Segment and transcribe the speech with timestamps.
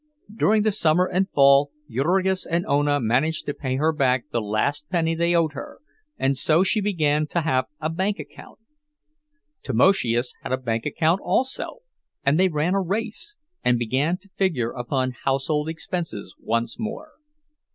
[0.35, 4.89] During the summer and fall Jurgis and Ona managed to pay her back the last
[4.89, 5.77] penny they owed her,
[6.17, 8.57] and so she began to have a bank account.
[9.63, 11.83] Tamoszius had a bank account also,
[12.25, 17.11] and they ran a race, and began to figure upon household expenses once more.